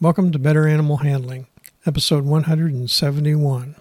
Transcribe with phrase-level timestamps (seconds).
[0.00, 1.48] Welcome to Better Animal Handling,
[1.84, 3.74] episode 171.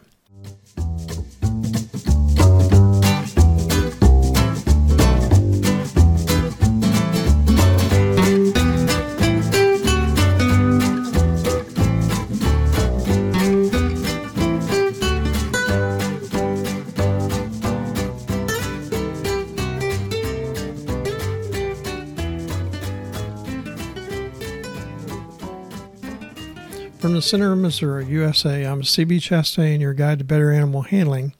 [27.08, 31.32] From the center of Missouri, USA, I'm CB Chastain, your guide to better animal handling,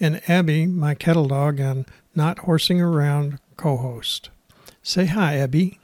[0.00, 4.30] and Abby, my cattle dog and not horsing around co host.
[4.82, 5.78] Say hi, Abby.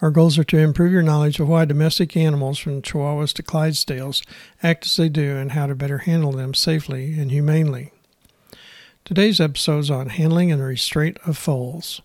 [0.00, 4.24] Our goals are to improve your knowledge of why domestic animals, from Chihuahuas to Clydesdales,
[4.62, 7.90] act as they do and how to better handle them safely and humanely.
[9.04, 12.00] Today's episode is on handling and restraint of foals.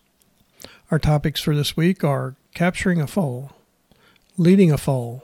[0.90, 3.52] Our topics for this week are capturing a foal,
[4.40, 5.22] leading a foal,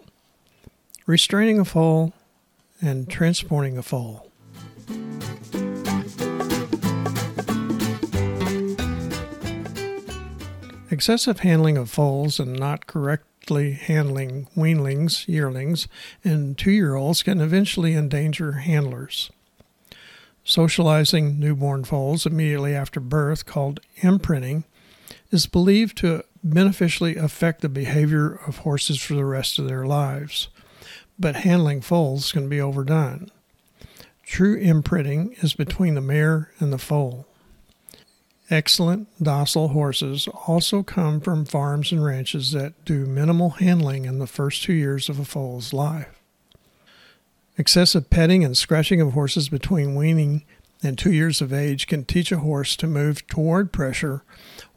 [1.07, 2.13] restraining a foal,
[2.83, 4.31] and transporting a foal.
[10.91, 15.89] Excessive handling of foals and not correctly handling weanlings, yearlings,
[16.23, 19.31] and two year olds can eventually endanger handlers.
[20.45, 24.65] Socializing newborn foals immediately after birth, called imprinting,
[25.31, 30.49] is believed to beneficially affect the behavior of horses for the rest of their lives.
[31.19, 33.31] But handling foals can be overdone.
[34.23, 37.27] True imprinting is between the mare and the foal.
[38.49, 44.27] Excellent, docile horses also come from farms and ranches that do minimal handling in the
[44.27, 46.21] first two years of a foal's life.
[47.59, 50.45] Excessive petting and scratching of horses between weaning
[50.83, 54.23] and two years of age can teach a horse to move toward pressure,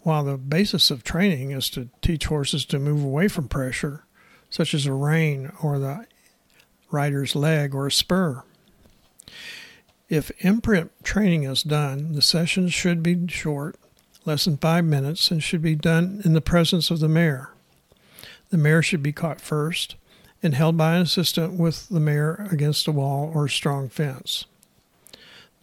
[0.02, 4.06] while the basis of training is to teach horses to move away from pressure,
[4.50, 6.06] such as a rein or the
[6.92, 8.44] rider's leg or a spur.
[10.08, 13.76] If imprint training is done, the sessions should be short,
[14.26, 17.52] less than five minutes, and should be done in the presence of the mare.
[18.50, 19.96] The mare should be caught first
[20.42, 24.46] and held by an assistant with the mare against a wall or strong fence.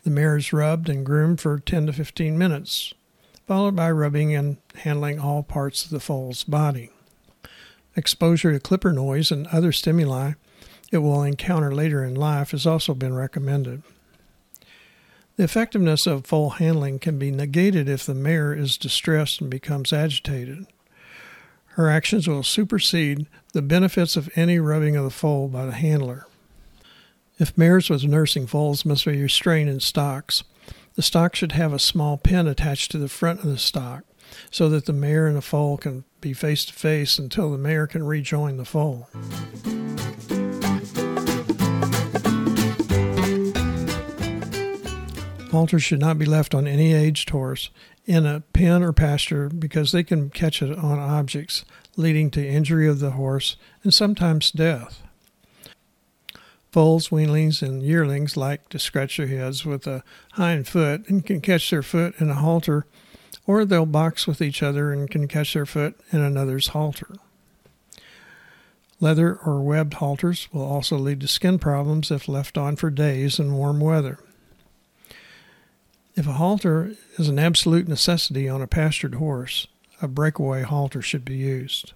[0.07, 2.95] The mare is rubbed and groomed for 10 to 15 minutes,
[3.45, 6.91] followed by rubbing and handling all parts of the foal's body.
[7.97, 10.35] Exposure to clipper noise and other stimuli
[10.93, 13.83] it will encounter later in life has also been recommended.
[15.35, 19.93] The effectiveness of foal handling can be negated if the mare is distressed and becomes
[19.93, 20.69] agitated.
[21.71, 26.29] Her actions will supersede the benefits of any rubbing of the foal by the handler.
[27.39, 30.43] If mares with nursing foals must be restrained in stocks,
[30.95, 34.05] the stock should have a small pin attached to the front of the stock
[34.51, 37.87] so that the mare and the foal can be face to face until the mare
[37.87, 39.11] can rejoin the foal.
[45.51, 47.69] Halters should not be left on any aged horse
[48.07, 51.67] in a pen or pasture because they can catch it on objects,
[51.97, 55.06] leading to injury of the horse and sometimes death.
[56.77, 61.41] Foals, weanlings, and yearlings like to scratch their heads with a hind foot and can
[61.41, 62.85] catch their foot in a halter,
[63.47, 67.17] or they'll box with each other and can catch their foot in another's halter.
[69.01, 73.39] Leather or webbed halters will also lead to skin problems if left on for days
[73.39, 74.19] in warm weather.
[76.15, 79.67] If a halter is an absolute necessity on a pastured horse,
[80.03, 81.95] a breakaway halter should be used.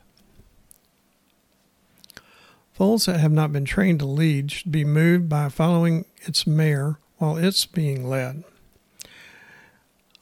[2.80, 6.98] Foals that have not been trained to lead should be moved by following its mare
[7.18, 8.42] while it's being led.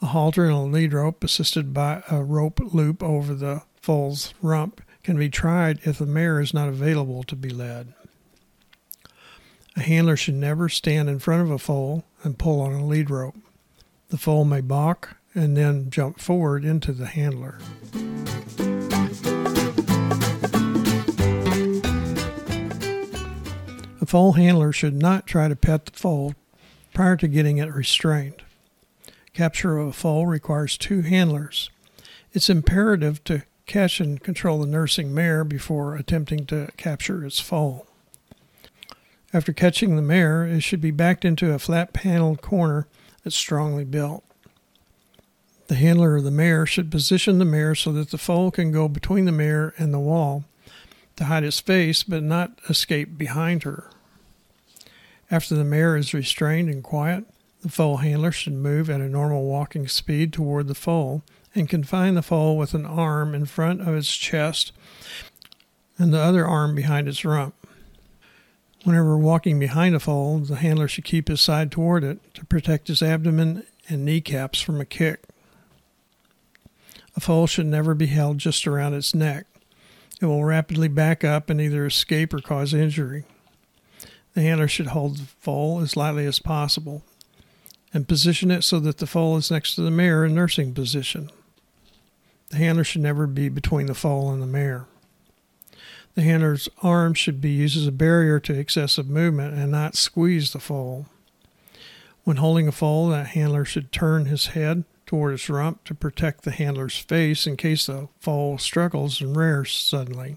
[0.02, 4.82] A halter and a lead rope assisted by a rope loop over the foal's rump
[5.04, 7.94] can be tried if the mare is not available to be led.
[9.76, 13.08] A handler should never stand in front of a foal and pull on a lead
[13.08, 13.36] rope.
[14.08, 17.60] The foal may balk and then jump forward into the handler.
[24.08, 26.34] Foal handler should not try to pet the foal
[26.94, 28.42] prior to getting it restrained.
[29.34, 31.68] Capture of a foal requires two handlers.
[32.32, 37.86] It's imperative to catch and control the nursing mare before attempting to capture its foal.
[39.34, 42.88] After catching the mare, it should be backed into a flat paneled corner
[43.22, 44.24] that's strongly built.
[45.66, 48.88] The handler of the mare should position the mare so that the foal can go
[48.88, 50.44] between the mare and the wall
[51.16, 53.90] to hide its face but not escape behind her.
[55.30, 57.24] After the mare is restrained and quiet,
[57.62, 61.22] the foal handler should move at a normal walking speed toward the foal
[61.54, 64.72] and confine the foal with an arm in front of its chest
[65.98, 67.54] and the other arm behind its rump.
[68.84, 72.88] Whenever walking behind a foal, the handler should keep his side toward it to protect
[72.88, 75.24] his abdomen and kneecaps from a kick.
[77.16, 79.46] A foal should never be held just around its neck.
[80.20, 83.24] It will rapidly back up and either escape or cause injury.
[84.34, 87.02] The handler should hold the foal as lightly as possible
[87.92, 91.30] and position it so that the foal is next to the mare in nursing position.
[92.50, 94.86] The handler should never be between the foal and the mare.
[96.14, 100.52] The handler's arm should be used as a barrier to excessive movement and not squeeze
[100.52, 101.06] the foal.
[102.24, 106.42] When holding a foal, the handler should turn his head toward its rump to protect
[106.42, 110.36] the handler's face in case the foal struggles and rears suddenly.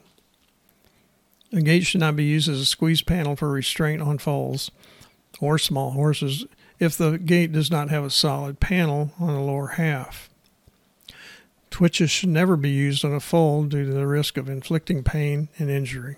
[1.54, 4.72] A gate should not be used as a squeeze panel for restraint on foals
[5.40, 6.46] or small horses
[6.80, 10.30] if the gate does not have a solid panel on the lower half.
[11.70, 15.50] Twitches should never be used on a foal due to the risk of inflicting pain
[15.58, 16.18] and injury.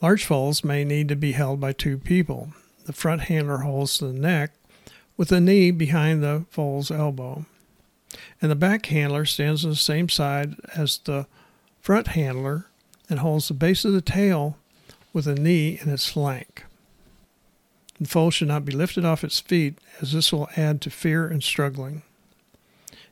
[0.00, 2.52] Large foals may need to be held by two people.
[2.86, 4.52] The front handler holds the neck
[5.16, 7.46] with the knee behind the foal's elbow,
[8.40, 11.26] and the back handler stands on the same side as the
[11.80, 12.66] front handler
[13.08, 14.56] and holds the base of the tail
[15.12, 16.64] with a knee in its flank.
[18.00, 21.26] The foal should not be lifted off its feet, as this will add to fear
[21.26, 22.02] and struggling.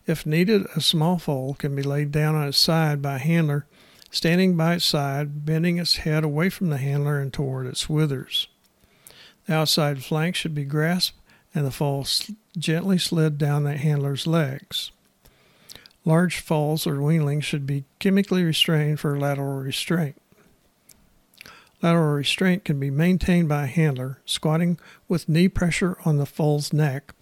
[0.07, 3.67] If needed, a small foal can be laid down on its side by a handler,
[4.11, 8.49] standing by its side, bending its head away from the handler and toward its withers.
[9.47, 11.17] The outside flank should be grasped
[11.55, 12.07] and the foal
[12.57, 14.91] gently slid down the handler's legs.
[16.05, 20.21] Large foals or weanlings should be chemically restrained for lateral restraint.
[21.81, 24.79] Lateral restraint can be maintained by a handler, squatting
[25.09, 27.15] with knee pressure on the foal's neck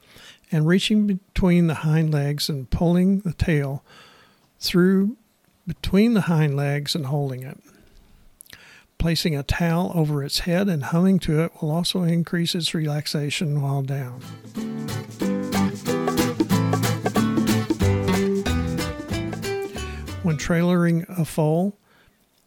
[0.53, 3.85] and reaching between the hind legs and pulling the tail
[4.59, 5.17] through
[5.67, 7.59] between the hind legs and holding it.
[8.99, 13.62] Placing a towel over its head and humming to it will also increase its relaxation
[13.62, 14.21] while down.
[20.40, 21.76] Trailering a foal,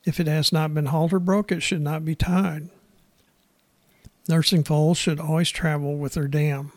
[0.06, 2.69] if it has not been halter broke, it should not be tied.
[4.28, 6.72] Nursing foals should always travel with their dam.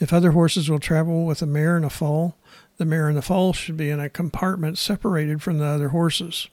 [0.00, 2.36] If other horses will travel with a mare and a foal,
[2.76, 6.48] the mare and the foal should be in a compartment separated from the other horses.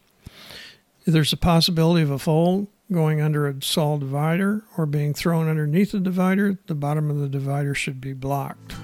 [1.05, 5.49] If there's a possibility of a foal going under a saw divider or being thrown
[5.49, 8.75] underneath the divider, the bottom of the divider should be blocked.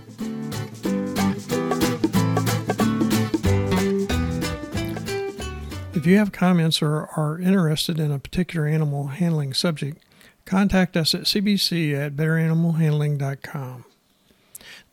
[6.07, 10.03] You have comments or are interested in a particular animal handling subject,
[10.45, 13.85] contact us at cbc at betteranimalhandling.com.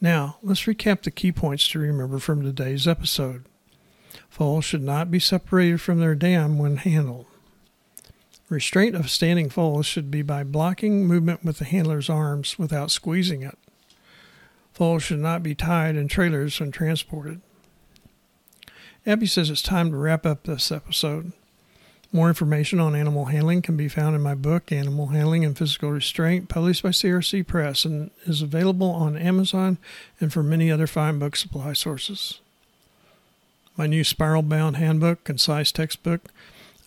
[0.01, 3.45] Now, let's recap the key points to remember from today's episode.
[4.29, 7.27] Foals should not be separated from their dam when handled.
[8.49, 13.43] Restraint of standing foals should be by blocking movement with the handler's arms without squeezing
[13.43, 13.59] it.
[14.73, 17.41] Foals should not be tied in trailers when transported.
[19.07, 21.33] Abby says it's time to wrap up this episode.
[22.11, 25.91] More information on animal handling can be found in my book, Animal Handling and Physical
[25.91, 29.77] Restraint, published by CRC Press, and is available on Amazon
[30.21, 32.41] and from many other fine book supply sources.
[33.77, 36.31] My new spiral bound handbook, concise textbook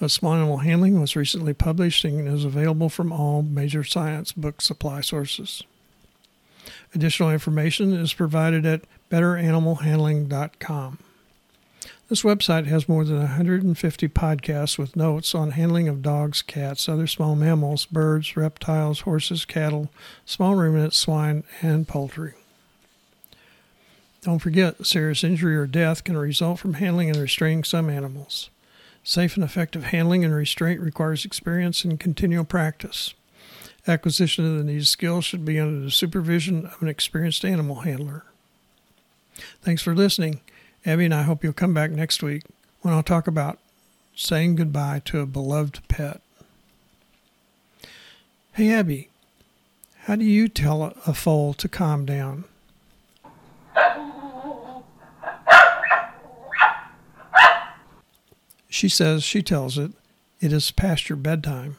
[0.02, 4.62] of small animal handling, was recently published and is available from all major science book
[4.62, 5.62] supply sources.
[6.96, 10.98] Additional information is provided at betteranimalhandling.com.
[12.10, 17.06] This website has more than 150 podcasts with notes on handling of dogs, cats, other
[17.06, 19.90] small mammals, birds, reptiles, horses, cattle,
[20.26, 22.34] small ruminants, swine, and poultry.
[24.22, 28.50] Don't forget, serious injury or death can result from handling and restraining some animals.
[29.04, 33.14] Safe and effective handling and restraint requires experience and continual practice.
[33.86, 38.24] Acquisition of the needed skills should be under the supervision of an experienced animal handler.
[39.62, 40.40] Thanks for listening.
[40.88, 42.44] Abby and I hope you'll come back next week
[42.82, 43.60] when I'll talk about
[44.16, 46.22] saying goodbye to a beloved pet.
[48.54, 49.10] Hey, Abby,
[50.04, 52.46] how do you tell a foal to calm down?
[58.70, 59.92] She says she tells it,
[60.40, 61.76] it is past your bedtime.